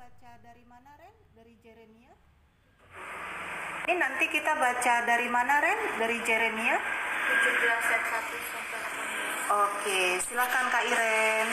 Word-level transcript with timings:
baca 0.00 0.32
dari 0.40 0.64
mana 0.64 0.96
Ren? 0.96 1.12
Dari 1.36 1.54
Jeremia? 1.60 2.12
Ini 3.84 3.94
nanti 4.00 4.24
kita 4.32 4.56
baca 4.56 4.94
dari 5.04 5.28
mana 5.28 5.60
Ren? 5.60 5.80
Dari 6.00 6.16
Jeremia? 6.24 6.76
17 6.80 7.68
ayat 7.68 8.04
1 8.08 8.32
sampai 8.48 8.80
18. 8.80 9.60
Oke, 9.60 10.00
silakan 10.24 10.66
Kak 10.72 10.84
Iren. 10.88 11.48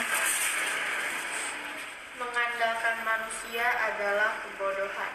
Mengandalkan 2.16 2.96
manusia 3.04 3.66
adalah 3.84 4.40
kebodohan. 4.40 5.12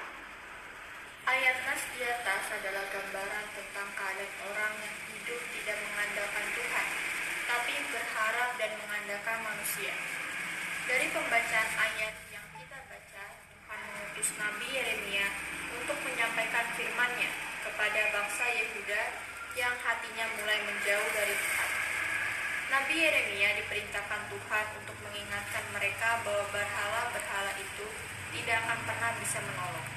Ayat 1.26 1.58
nas 1.66 1.82
di 1.98 2.06
atas 2.06 2.44
adalah 2.54 2.86
gambaran 2.94 3.46
tentang 3.58 3.90
keadaan 3.98 4.34
orang 4.46 4.74
yang 4.78 4.98
hidup 5.10 5.42
tidak 5.58 5.78
mengandalkan 5.90 6.46
Tuhan, 6.54 6.88
tapi 7.50 7.74
berharap 7.90 8.50
dan 8.62 8.72
mengandalkan 8.78 9.38
manusia. 9.42 9.94
Dari 10.86 11.08
pembacaan 11.16 11.72
ayat 11.80 12.23
Mengutus 14.24 14.40
Nabi 14.40 14.72
Yeremia 14.72 15.28
untuk 15.84 16.00
menyampaikan 16.00 16.64
firman-Nya 16.80 17.28
kepada 17.60 18.08
bangsa 18.08 18.48
Yehuda 18.56 19.20
yang 19.60 19.76
hatinya 19.76 20.24
mulai 20.40 20.64
menjauh 20.64 21.10
dari 21.12 21.36
Tuhan. 21.36 21.72
Nabi 22.72 23.04
Yeremia 23.04 23.52
diperintahkan 23.60 24.32
Tuhan 24.32 24.66
untuk 24.80 24.96
mengingatkan 25.04 25.68
mereka 25.76 26.24
bahwa 26.24 26.40
berhala-berhala 26.56 27.52
itu 27.60 27.84
tidak 28.32 28.64
akan 28.64 28.80
pernah 28.88 29.12
bisa 29.20 29.44
menolong. 29.44 29.88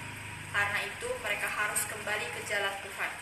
Karena 0.51 0.79
itu 0.83 1.09
mereka 1.23 1.47
harus 1.47 1.87
kembali 1.87 2.27
ke 2.27 2.41
jalan 2.51 2.75
Tuhan, 2.83 3.13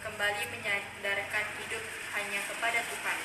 kembali 0.00 0.42
menyadarkan 0.48 1.44
hidup 1.60 1.84
hanya 2.16 2.40
kepada 2.40 2.80
Tuhan. 2.88 3.18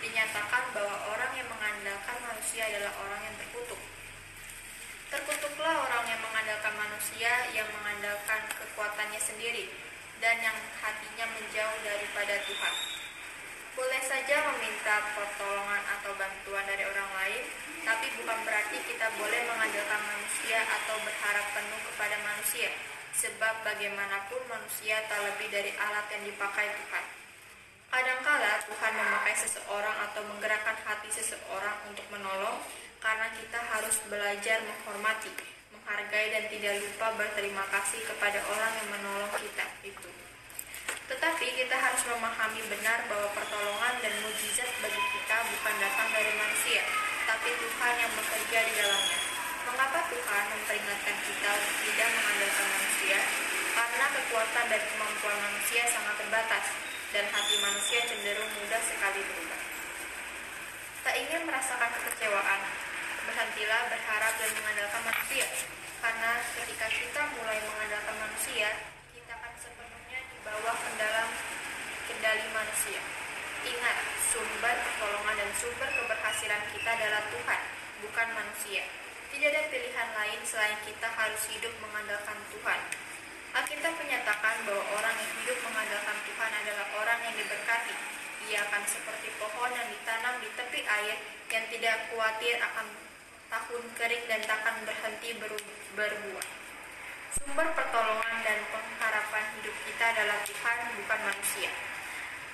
Dinyatakan 0.00 0.72
bahwa 0.72 0.96
orang 1.12 1.32
yang 1.36 1.48
mengandalkan 1.52 2.16
manusia 2.24 2.72
adalah 2.72 2.96
orang 3.04 3.20
yang 3.28 3.36
terkutuk. 3.36 3.80
Terkutuklah 5.10 5.90
orang 5.90 6.06
yang 6.06 6.22
mengandalkan 6.22 6.70
manusia, 6.78 7.50
yang 7.50 7.66
mengandalkan 7.74 8.46
kekuatannya 8.46 9.18
sendiri, 9.30 9.70
dan 10.18 10.36
yang 10.42 10.58
hatinya 10.82 11.26
menjauh 11.38 11.78
daripada 11.86 12.34
Tuhan. 12.44 12.74
Boleh 13.78 14.02
saja 14.02 14.36
meminta 14.50 15.14
pertolongan 15.14 15.82
atau 15.98 16.12
bantuan 16.18 16.66
dari 16.66 16.84
orang 16.84 17.10
lain, 17.16 17.44
tapi 17.86 18.12
bukan 18.18 18.38
berarti 18.44 18.76
kita 18.84 19.06
boleh 19.16 19.40
mengandalkan 19.46 20.02
manusia 20.04 20.58
atau 20.66 21.00
berharap 21.00 21.46
penuh 21.54 21.80
kepada 21.88 22.16
manusia, 22.20 22.68
sebab 23.14 23.64
bagaimanapun 23.64 24.42
manusia 24.50 25.00
tak 25.06 25.22
lebih 25.22 25.48
dari 25.48 25.72
alat 25.78 26.06
yang 26.12 26.22
dipakai 26.28 26.66
Tuhan. 26.76 27.04
Kadangkala 27.90 28.52
Tuhan 28.70 28.92
memakai 28.94 29.34
seseorang 29.34 29.96
atau 30.10 30.22
menggerakkan 30.28 30.76
hati 30.84 31.10
seseorang 31.10 31.76
untuk 31.88 32.04
menolong, 32.12 32.60
karena 33.00 33.32
kita 33.32 33.58
harus 33.58 33.96
belajar 34.12 34.60
menghormati, 34.66 35.32
menghargai, 35.90 36.30
dan 36.30 36.46
tidak 36.46 36.78
lupa 36.86 37.06
berterima 37.18 37.66
kasih 37.66 37.98
kepada 38.06 38.38
orang 38.46 38.72
yang 38.78 38.88
menolong 38.94 39.32
kita 39.42 39.66
itu. 39.82 40.06
Tetapi 41.10 41.46
kita 41.58 41.74
harus 41.74 42.02
memahami 42.06 42.62
benar 42.70 43.10
bahwa 43.10 43.26
pertolongan 43.34 43.98
dan 43.98 44.14
mujizat 44.22 44.70
bagi 44.78 45.02
kita 45.02 45.36
bukan 45.50 45.74
datang 45.82 46.08
dari 46.14 46.30
manusia, 46.38 46.86
tapi 47.26 47.50
Tuhan 47.58 47.94
yang 47.98 48.12
bekerja 48.14 48.58
di 48.70 48.72
dalamnya. 48.78 49.18
Mengapa 49.66 50.00
Tuhan 50.14 50.44
memperingatkan 50.54 51.16
kita 51.26 51.50
untuk 51.58 51.76
tidak 51.82 52.08
mengandalkan 52.14 52.66
manusia? 52.70 53.18
Karena 53.74 54.06
kekuatan 54.14 54.66
dan 54.70 54.82
kemampuan 54.94 55.38
manusia 55.42 55.82
sangat 55.90 56.14
terbatas, 56.22 56.64
dan 57.10 57.26
hati 57.34 57.54
manusia 57.58 57.98
cenderung 58.06 58.50
mudah 58.62 58.82
sekali 58.86 59.20
berubah. 59.26 59.60
Tak 61.02 61.14
ingin 61.18 61.42
merasakan 61.50 61.90
kekecewaan, 61.98 62.60
berhentilah 63.26 63.82
berharap 63.90 64.32
dan 64.38 64.50
mengandalkan 64.54 65.02
manusia, 65.10 65.46
karena 66.00 66.40
ketika 66.56 66.88
kita 66.88 67.22
mulai 67.36 67.60
mengandalkan 67.60 68.16
manusia, 68.16 68.72
kita 69.12 69.32
akan 69.36 69.52
sepenuhnya 69.60 70.20
dibawa 70.32 70.72
ke 70.72 70.90
dalam 70.96 71.28
kendali 72.08 72.46
manusia. 72.56 73.00
Ingat, 73.60 73.96
sumber 74.32 74.76
pertolongan 74.80 75.36
dan 75.36 75.50
sumber 75.60 75.88
keberhasilan 75.92 76.62
kita 76.72 76.90
adalah 76.96 77.22
Tuhan, 77.28 77.60
bukan 78.00 78.28
manusia. 78.32 78.82
Tidak 79.30 79.48
ada 79.52 79.62
pilihan 79.68 80.08
lain 80.16 80.40
selain 80.42 80.80
kita 80.88 81.08
harus 81.12 81.42
hidup 81.52 81.70
mengandalkan 81.84 82.40
Tuhan. 82.48 82.80
Alkitab 83.50 83.94
menyatakan 84.00 84.56
bahwa 84.64 84.84
orang 84.96 85.14
yang 85.20 85.32
hidup 85.44 85.58
mengandalkan 85.68 86.16
Tuhan 86.24 86.50
adalah 86.64 86.86
orang 86.96 87.18
yang 87.28 87.34
diberkati. 87.36 87.94
Ia 88.48 88.64
akan 88.66 88.82
seperti 88.88 89.28
pohon 89.36 89.70
yang 89.76 89.86
ditanam 89.92 90.40
di 90.40 90.48
tepi 90.56 90.80
air 90.82 91.16
yang 91.52 91.64
tidak 91.68 92.08
khawatir 92.08 92.56
akan 92.56 93.09
tahun 93.50 93.82
kering 93.98 94.24
dan 94.30 94.40
takkan 94.46 94.78
berhenti 94.86 95.34
berbuah. 95.98 96.48
Sumber 97.34 97.66
pertolongan 97.74 98.34
dan 98.46 98.58
pengharapan 98.70 99.44
hidup 99.58 99.74
kita 99.90 100.04
adalah 100.14 100.38
Tuhan, 100.46 100.78
bukan 101.02 101.20
manusia. 101.26 101.70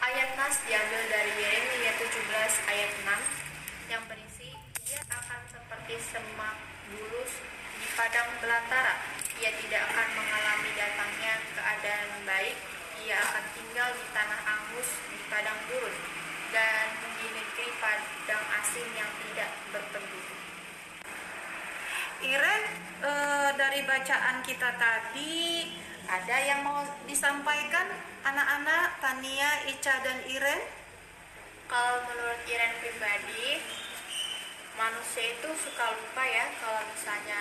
Ayat 0.00 0.32
Nas 0.40 0.56
diambil 0.64 1.02
dari 1.12 1.32
Yeremia 1.36 1.92
17 2.00 2.72
ayat 2.72 2.90
6 3.04 3.92
yang 3.92 4.02
berisi, 4.08 4.56
Ia 4.88 5.00
akan 5.12 5.40
seperti 5.52 6.00
semak 6.00 6.56
bulus 6.88 7.32
di 7.76 7.86
padang 7.92 8.28
belantara. 8.40 8.96
Ia 9.36 9.52
tidak 9.52 9.82
akan 9.92 10.08
mengalami 10.16 10.70
datangnya 10.80 11.34
keadaan 11.56 12.08
baik. 12.24 12.56
Ia 13.04 13.20
akan 13.20 13.44
tinggal 13.52 13.88
di 13.92 14.06
tanah 14.16 14.40
angus 14.48 14.88
di 15.12 15.16
padang 15.28 15.60
gurun 15.68 15.96
dan 16.56 16.88
di 17.20 17.26
negeri 17.36 17.68
padang 17.84 18.44
asing 18.64 18.88
yang 18.96 19.12
tidak 19.28 19.50
berpenduduk. 19.76 20.45
Iren, 22.24 22.62
eh, 23.04 23.50
dari 23.60 23.84
bacaan 23.84 24.40
kita 24.40 24.72
tadi 24.80 25.68
ada 26.08 26.36
yang 26.40 26.64
mau 26.64 26.80
disampaikan 27.04 27.92
anak-anak 28.24 28.96
Tania, 29.04 29.68
Ica 29.68 30.00
dan 30.00 30.24
Iren? 30.24 30.62
Kalau 31.68 32.08
menurut 32.08 32.40
Iren 32.48 32.72
pribadi, 32.80 33.60
manusia 34.80 35.36
itu 35.36 35.48
suka 35.60 35.92
lupa 35.92 36.24
ya 36.24 36.48
kalau 36.56 36.88
misalnya 36.88 37.40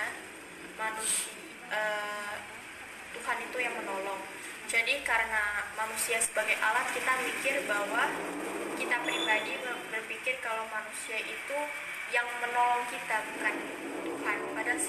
manusia 0.76 1.32
eh, 1.72 2.36
Tuhan 3.16 3.38
itu 3.48 3.58
yang 3.64 3.76
menolong. 3.80 4.20
Jadi 4.68 5.08
karena 5.08 5.72
manusia 5.80 6.20
sebagai 6.20 6.60
alat 6.60 6.90
kita 6.92 7.14
mikir 7.24 7.64
bahwa 7.64 8.12
kita 8.76 8.98
pribadi 9.08 9.56
berpikir 9.88 10.36
kalau 10.44 10.68
manusia 10.68 11.22
itu 11.24 11.60
yang 12.12 12.28
menolong 12.44 12.84
kita 12.92 13.24
bukan 13.34 13.56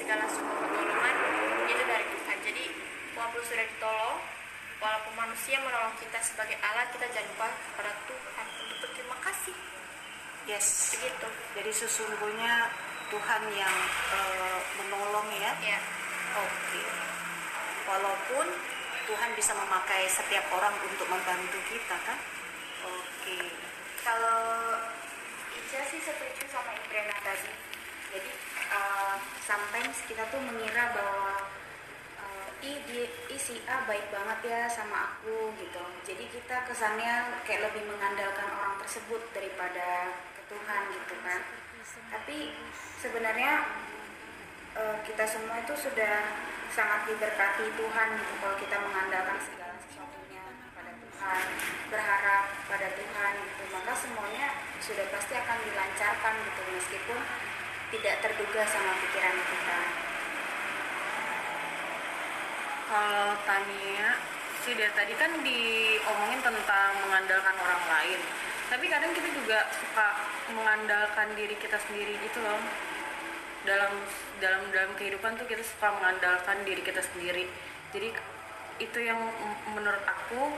segala 0.07 0.23
sumber 0.31 0.55
pertolongan 0.63 1.17
itu 1.67 1.83
dari 1.83 2.07
Tuhan. 2.15 2.39
Jadi 2.47 2.65
walaupun 3.19 3.43
sudah 3.43 3.67
ditolong, 3.67 4.19
walaupun 4.79 5.13
manusia 5.19 5.59
menolong 5.59 5.99
kita 5.99 6.23
sebagai 6.23 6.55
alat, 6.63 6.95
kita 6.95 7.11
jangan 7.11 7.27
lupa 7.35 7.51
pada 7.75 7.91
Tuhan 8.07 8.47
untuk 8.63 8.77
berterima 8.87 9.19
kasih. 9.19 9.57
Yes. 10.47 10.95
Begitu. 10.95 11.27
Jadi 11.59 11.71
sesungguhnya 11.75 12.71
Tuhan 13.11 13.43
yang 13.51 13.77
eh, 14.15 14.61
menolong 14.79 15.27
ya. 15.43 15.51
Ya. 15.59 15.83
Oke. 16.39 16.83
Walaupun 17.91 18.47
Tuhan 19.11 19.31
bisa 19.35 19.59
memakai 19.59 20.07
setiap 20.07 20.47
orang 20.55 20.75
untuk 20.87 21.11
membantu 21.11 21.59
kita 21.67 21.99
kan? 22.07 22.19
Oke. 22.87 23.43
Kalau 24.07 24.71
Ica 25.51 25.83
sih 25.91 25.99
setuju 25.99 26.47
sama 26.47 26.79
Ibrena 26.79 27.19
tadi. 27.27 27.76
Jadi 28.13 28.31
uh, 28.71 29.17
sampai 29.43 29.83
kita 30.07 30.27
tuh 30.31 30.41
mengira 30.43 30.95
bahwa 30.95 31.47
uh, 32.21 32.47
A 33.67 33.77
baik 33.87 34.07
banget 34.15 34.39
ya 34.47 34.61
sama 34.71 35.19
aku 35.19 35.51
gitu. 35.59 35.83
Jadi 36.07 36.25
kita 36.31 36.67
kesannya 36.67 37.43
kayak 37.43 37.71
lebih 37.71 37.91
mengandalkan 37.91 38.47
orang 38.47 38.79
tersebut 38.79 39.23
daripada 39.35 40.15
ke 40.39 40.43
Tuhan 40.47 40.83
gitu 40.95 41.15
kan. 41.27 41.41
Tapi 42.15 42.55
sebenarnya 43.03 43.67
uh, 44.79 44.97
kita 45.03 45.27
semua 45.27 45.63
itu 45.63 45.75
sudah 45.75 46.47
sangat 46.71 47.11
diberkati 47.11 47.75
Tuhan 47.75 48.09
gitu 48.19 48.33
kalau 48.39 48.57
kita 48.59 48.77
mengandalkan 48.79 49.39
segala 49.43 49.75
sesuatunya 49.83 50.45
pada 50.75 50.93
Tuhan, 50.95 51.43
berharap 51.91 52.45
pada 52.71 52.89
Tuhan 52.95 53.33
gitu. 53.51 53.63
Maka 53.75 53.93
semuanya 53.99 54.47
sudah 54.79 55.07
pasti 55.11 55.35
akan 55.35 55.59
dilancarkan 55.67 56.35
gitu 56.47 56.63
meskipun 56.71 57.21
tidak 57.95 58.15
terduga 58.23 58.63
sama 58.67 58.93
pikiran 58.99 59.37
kita. 59.39 59.79
Kalau 62.87 63.31
Tania 63.47 64.09
sih 64.67 64.75
dari 64.75 64.91
tadi 64.95 65.15
kan 65.15 65.31
diomongin 65.47 66.41
tentang 66.43 66.91
mengandalkan 67.07 67.55
orang 67.55 67.83
lain. 67.87 68.21
Tapi 68.67 68.85
kadang 68.91 69.15
kita 69.15 69.31
juga 69.31 69.71
suka 69.71 70.09
mengandalkan 70.51 71.39
diri 71.39 71.55
kita 71.55 71.79
sendiri 71.87 72.19
gitu 72.19 72.43
loh. 72.43 72.59
Dalam 73.63 73.93
dalam 74.43 74.63
dalam 74.75 74.91
kehidupan 74.99 75.39
tuh 75.39 75.47
kita 75.47 75.63
suka 75.63 75.95
mengandalkan 76.03 76.67
diri 76.67 76.83
kita 76.83 77.03
sendiri. 77.03 77.47
Jadi 77.95 78.11
itu 78.83 78.99
yang 78.99 79.19
menurut 79.71 80.03
aku 80.03 80.51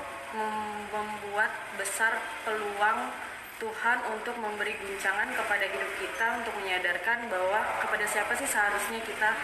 membuat 0.92 1.52
besar 1.76 2.16
peluang 2.44 3.12
Tuhan 3.58 3.98
untuk 4.14 4.38
memberi 4.38 4.70
guncangan 4.78 5.34
kepada 5.34 5.66
hidup 5.66 5.92
kita 5.98 6.26
untuk 6.38 6.54
menyadarkan 6.62 7.26
bahwa 7.26 7.58
kepada 7.82 8.06
siapa 8.06 8.30
sih 8.38 8.46
seharusnya 8.46 9.02
kita 9.02 9.34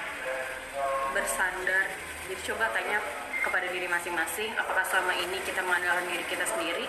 bersandar. 1.10 1.90
Jadi 2.30 2.42
coba 2.46 2.70
tanya 2.70 3.02
kepada 3.42 3.66
diri 3.74 3.90
masing-masing 3.90 4.54
apakah 4.54 4.86
selama 4.86 5.18
ini 5.18 5.42
kita 5.42 5.66
mengandalkan 5.66 6.06
diri 6.06 6.24
kita 6.30 6.46
sendiri 6.46 6.86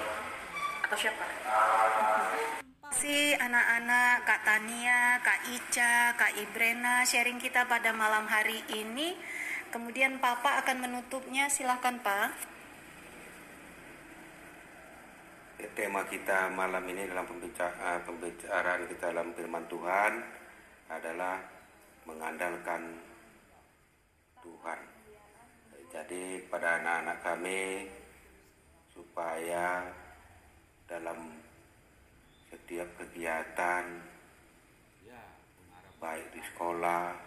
atau 0.86 0.98
siapa? 1.02 1.26
Si 2.94 3.34
anak-anak 3.34 4.24
Kak 4.24 4.42
Tania, 4.46 5.18
Kak 5.26 5.50
Ica, 5.50 6.14
Kak 6.14 6.38
Ibrena 6.38 7.02
sharing 7.10 7.42
kita 7.42 7.66
pada 7.66 7.90
malam 7.90 8.30
hari 8.30 8.62
ini. 8.70 9.18
Kemudian 9.74 10.22
Papa 10.22 10.62
akan 10.62 10.78
menutupnya. 10.88 11.50
Silahkan 11.50 11.98
Pak. 12.06 12.55
Tema 15.74 16.06
kita 16.06 16.54
malam 16.54 16.86
ini 16.86 17.10
dalam 17.10 17.26
pembicara, 17.26 18.04
pembicaraan 18.06 18.86
kita 18.86 19.10
dalam 19.10 19.34
firman 19.34 19.66
Tuhan 19.66 20.14
adalah 20.94 21.42
mengandalkan 22.06 23.02
Tuhan. 24.46 24.80
Jadi 25.90 26.46
pada 26.52 26.78
anak-anak 26.78 27.18
kami 27.24 27.90
supaya 28.94 29.90
dalam 30.86 31.40
setiap 32.52 32.86
kegiatan 33.02 34.14
baik 36.06 36.28
di 36.38 36.42
sekolah, 36.54 37.18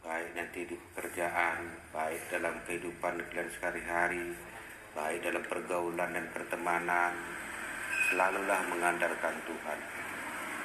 baik 0.00 0.28
nanti 0.32 0.64
di 0.64 0.76
pekerjaan, 0.78 1.68
baik 1.92 2.22
dalam 2.32 2.56
kehidupan 2.64 3.20
kalian 3.28 3.50
sehari-hari, 3.58 4.32
baik 4.96 5.20
dalam 5.20 5.44
pergaulan 5.44 6.16
dan 6.16 6.26
pertemanan, 6.32 7.12
selalulah 8.10 8.58
mengandalkan 8.66 9.38
Tuhan 9.46 9.78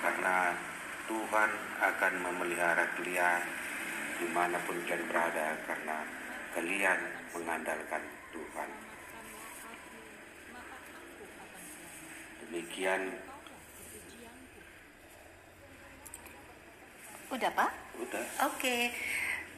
karena 0.02 0.58
Tuhan 1.06 1.50
akan 1.78 2.14
memelihara 2.26 2.90
kalian 2.98 3.46
di 4.18 4.26
mana 4.34 4.58
pun 4.66 4.82
kalian 4.90 5.06
berada 5.06 5.54
karena 5.70 5.98
kalian 6.58 7.00
mengandalkan 7.38 8.02
Tuhan 8.34 8.70
demikian 12.42 13.02
Udah 17.26 17.52
Pak? 17.52 17.72
udah 18.00 18.26
Oke. 18.48 18.94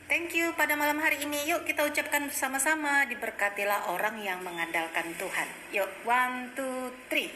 Thank 0.08 0.40
you 0.40 0.56
pada 0.56 0.72
malam 0.80 1.04
hari 1.04 1.20
ini. 1.20 1.52
Yuk 1.52 1.68
kita 1.68 1.84
ucapkan 1.84 2.32
bersama-sama 2.32 3.04
diberkatilah 3.12 3.92
orang 3.92 4.16
yang 4.24 4.40
mengandalkan 4.40 5.04
Tuhan. 5.20 5.48
Yuk, 5.76 5.92
one, 6.08 6.48
two, 6.56 6.96
three. 7.12 7.28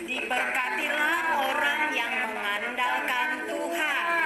Diberkatilah 0.00 1.44
orang 1.52 1.92
yang 1.92 2.32
mengandalkan 2.32 3.44
Tuhan. 3.44 4.23